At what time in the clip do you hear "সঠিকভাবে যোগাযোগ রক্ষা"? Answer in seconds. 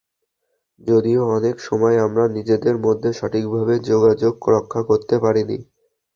3.13-4.81